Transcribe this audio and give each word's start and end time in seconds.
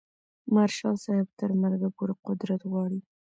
مارشال 0.53 0.95
صاحب 1.05 1.27
تر 1.39 1.49
مرګه 1.61 1.89
پورې 1.95 2.13
قدرت 2.27 2.61
غواړي. 2.71 2.99